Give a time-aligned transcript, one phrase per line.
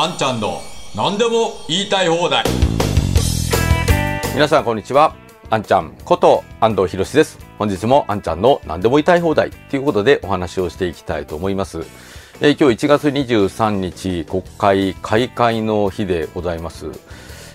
[0.00, 0.62] あんちゃんの
[0.94, 2.44] 何でも言いたい放題。
[4.32, 5.16] 皆さんこんにちは。
[5.50, 7.40] あんちゃんこと安藤博です。
[7.58, 11.80] 本日もあんちゃんの何でも言いたい放題ということでお話をしていきたいと思います。
[12.40, 16.92] えー、今日1月23日国会開会の日でございます。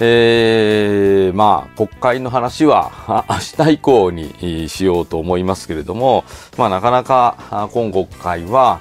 [0.00, 6.24] えー、まあ、国会の話は明日以降にしようと思いますけれども、
[6.58, 8.80] まあ、なかなか今国会は、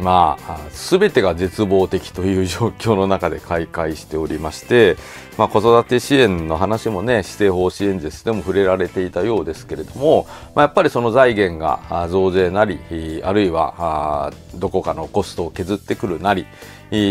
[0.00, 4.96] まあ、すべてが絶望的という状況の中で開会しておりまして、
[5.38, 12.78] まあ、子育て支援の話もね、施政方針演説でも触れられていたようですけれども、まあ、やっぱりその財源が増税なり、
[13.24, 16.46] あるいはどこかのコストを削ってくるなり、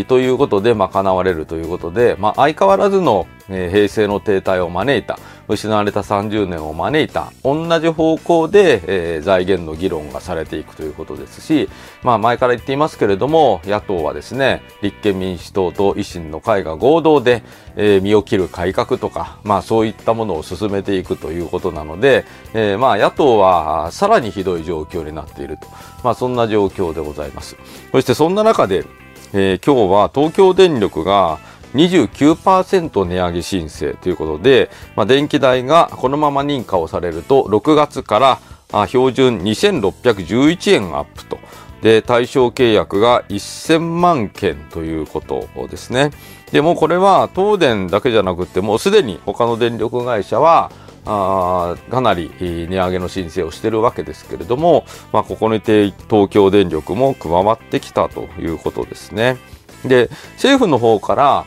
[0.06, 11.68] ということで賄われるということで、まあ、相変わらずの、平成の停滞を招いた、失われた30年を招いた、同じ方向で、えー、財源の議論がされていくということですし、
[12.02, 17.42] まあ、前から言っていますけれども、野党はですね、立憲民主党と維新の会が合同で、
[17.76, 25.66] えー、身を切る改革とか、まあ、そういったものを進めていくということなので、えー、まあ、野党はさらにひどい状況になっていると、
[26.02, 27.56] まあ、そんな状況でございます。
[27.92, 28.84] そしてそんな中で、
[29.32, 31.38] えー、今日は東京電力が
[31.74, 38.40] 29%値上げ申請ということで、まあ、電気代がこのまま認可をされると6月か
[38.72, 41.38] ら標準2611円アップと。
[41.82, 46.12] で、対象契約が1000万件ということですね。
[46.50, 50.70] でもこれは東電だけじゃなくてもうすでに他の電力会社は
[51.04, 59.36] あかなり値上げの申請をしているわけですけれども、まあ、ここにて東京電力も加わってきたということですね。
[59.84, 61.44] で、政府の方から、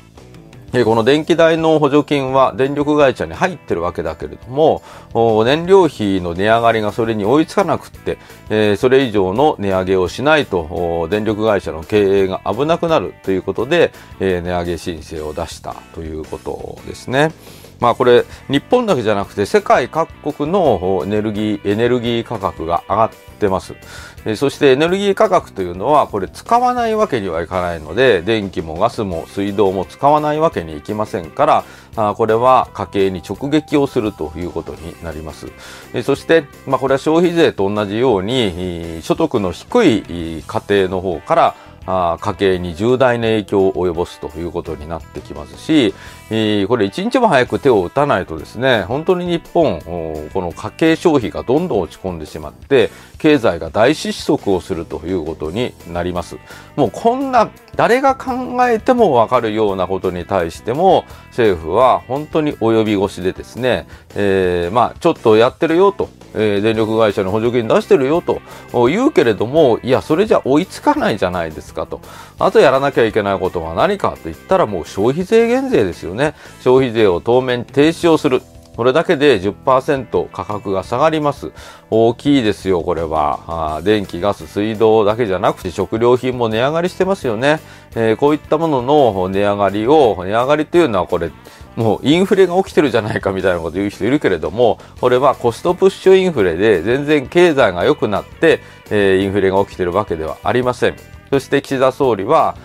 [0.86, 4.81] この電気代の補助金は電力会社に入ってるわけだけれども、
[5.45, 7.92] 燃料費の値上がりがそれに追いつかなくっ
[8.50, 17.31] て、それ以上の値上げをしないと、電力会社の経営が危なくなるということで、値上げ申請を出したということですね。
[17.80, 23.09] まあこれ日本だけじゃなくて世界各国のエネルギーエネルギー価格が上がっ
[23.40, 23.75] てます。
[24.35, 31.63] そしてエネルギー価格というのはこれ使わないわけにはいかないので電気もガスも水道も使わないわけにいきませんから
[31.96, 35.47] あこれは家計に直撃をするということになります。
[36.03, 41.56] そして、まあ、これは消費税と同じように所得の低い家庭の方から
[41.88, 45.96] あ家計に重大な影響を及ぼすということになってきますし、
[46.30, 49.81] えー、これ一日も早く手を打たないとですね、本当に日本、
[50.34, 56.38] この家計消費がどんどん落ち込んでしまって、経済が大失速をするということになります。
[56.76, 68.42] もうこんな誰が考えてもわかるようなことに対しても政府は本当に及び腰でですね、えー、まあちょっとやってるよと、えー、電力会社の補助金出してるよと
[68.90, 72.02] 言うけれども、いや、それじゃ追いつかないじゃないですかと。
[72.40, 76.34] あとやらなきゃいけないことは何かと言ったらもう消費税減税ですよね。
[76.62, 78.42] 消費税を当面停止をする。
[78.78, 81.52] これだけで10%価格が下がります。
[81.90, 83.82] 大きいですよ、これは。
[83.84, 87.60] 電気、ガス、水道だけじゃなくて食料品も値上がりしてますよね。
[87.96, 91.32] えー、こういったものの値上がりを、値上がりというのはこれ、
[91.76, 98.59] もうインフレが起きてるじゃないかみたいなこと言う人いるけれども、これはコストプッシュインフレで全然経済が良くなって、
[98.92, 101.16] えー、インフレが起きてるわけではありません。
[101.30, 102.56] そして岸田総理は、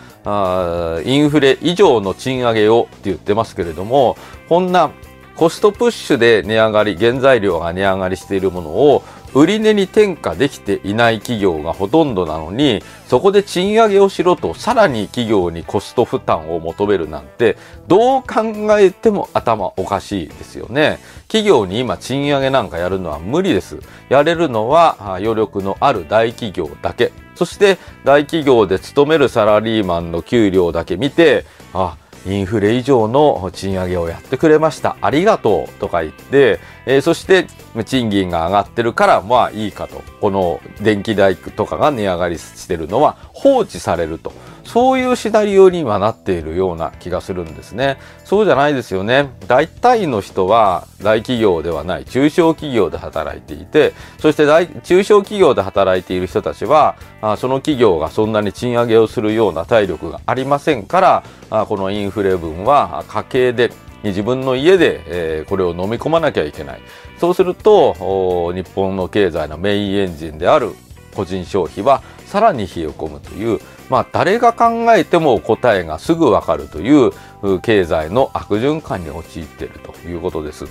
[1.04, 4.16] インフレ以上の賃上げをって言ってますけれども、
[4.48, 4.90] こんな
[5.36, 9.02] コストプッシュで値上がり、原材料が値上がりしているものを
[9.34, 17.56] 売値に転嫁できていない企業がほとんどなのに、そこで賃上げをしろとさらに企業にコスト負担を求めるなんて、
[17.88, 18.42] どう考
[18.78, 20.98] えても頭おかしいですよね。
[21.28, 23.78] 企業に今賃上げなんかやるのは無理です。
[24.10, 27.10] やれるのは余力のある大企業だけ。
[27.34, 34.96] そして大企業で勤めるサラリーマンの給料だけ見て、あ、インフレ以上の賃上げをやってくれました。
[35.00, 37.46] ありがとうとか言って、えー、そして
[37.84, 40.02] 賃金が上がってるからまあいいかと。
[40.20, 44.32] この電気代とかが値上がりしてるのは放置されると。
[44.64, 47.98] そういうシナリオに今なっているような気がするんですね。
[48.24, 49.28] そうじゃないですよね。
[49.48, 66.80] 大体の人は大企業ではない中小企業で働いていて、そして大中小企業で働いている人たちは、あその企業がそんなに賃上げをするような体力がありませんから、あこのインフレ分は家計で自分の家で、えー、これを飲み込まなきゃいけない。
[67.18, 70.74] そうすると、日本の経済のメインエンジンである
[71.14, 73.60] 個人消費はさらに冷え込むという、
[73.90, 77.12] まあ、誰が考えても答えがすぐわかるという
[77.60, 80.64] 経済の悪循環に陥っているということです。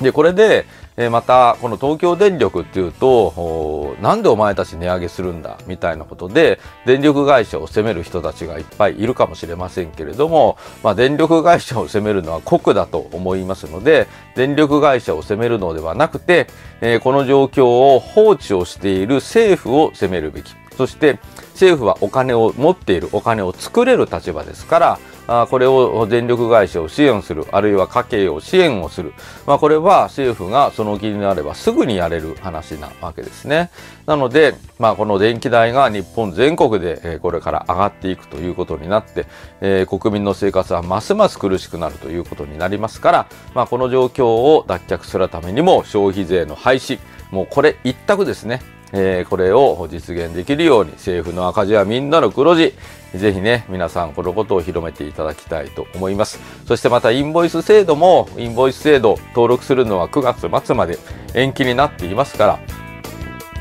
[0.00, 0.66] で、これで、
[0.96, 16.48] えまた、この東京電力っていうと、なんでお前たち値上げするんだみたいなことで、電力会社を責める人たちがいっぱいいるかもしれませんけれども、まあ、電力会社を責めるのは酷だと思いますので、電力会社を責めるのではなくて、
[16.80, 20.54] えーこの状況を放置をしている政府を責めるべき。
[20.76, 21.18] そして
[21.52, 24.98] 政府はお金を持っているお金を作れる立場ですから
[25.32, 27.46] あこれを電力会社を支援する。
[27.52, 29.12] あるいは家計を支援をする、
[29.46, 33.70] まあ、これは政府がその気になればすぐにやれる話なわけですね。
[34.06, 39.26] なので、まあ、この電気代が日本全国でこれから上がっていくということになって、
[39.60, 46.98] えー国民の生活はますます苦しくなるということになりますから、まあ、この状況を脱却するためにも消費税の廃止
[47.30, 48.79] もうこれ一択ですね。
[48.92, 52.74] えーこれを実現できるように政府の赤字はみんなの黒字。
[53.14, 56.38] ぜひね皆さんこのことを広めていただきたいと思います。
[56.66, 60.96] そしてまたインボイス制度もインボイス制度登録するのは9月末まで
[61.34, 62.60] 延期になっていますから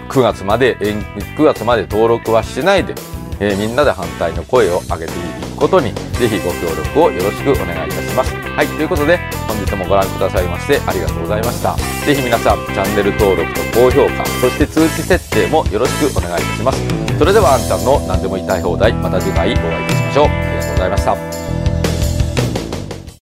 [0.09, 2.93] 9月まで9月まで登録はしないで、
[3.39, 8.33] えーみんなで反対の声を上げていことにぜひご協力をよろしくお願いいたします。
[8.33, 9.17] はいということで
[9.47, 11.75] 本日もご覧くださいましてありがとうございました。
[12.05, 16.79] ぜひ皆さんチャンネル登録と高評価そして通知設定もよろしくお願いいたします。
[17.17, 20.25] それではあんちゃんの何でも言いたい放題また次回お会いいたしましょう。
[20.25, 21.58] ありがとうございました。